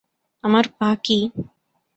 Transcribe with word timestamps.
আমার 0.43 0.65
পা 0.77 0.89
কি? 1.05 1.17